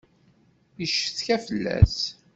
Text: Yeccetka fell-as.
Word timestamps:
Yeccetka 0.79 1.37
fell-as. 1.45 1.97